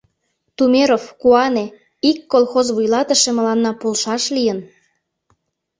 Тумеров, 0.57 1.03
куане: 1.21 1.65
ик 2.09 2.19
колхоз 2.31 2.67
вуйлатыше 2.75 3.31
мыланна 3.37 3.71
полшаш 3.81 4.23
лийын... 4.35 4.59